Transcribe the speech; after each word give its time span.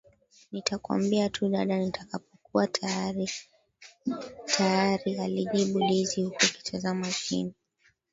nitakwambia 0.51 1.29
tu 1.29 1.49
dada 1.49 1.77
nitakapokuwa 1.77 2.67
tayarialijibu 4.45 5.79
Daisy 5.79 6.23
huku 6.23 6.37
akitazama 6.43 7.07
chini 7.11 7.53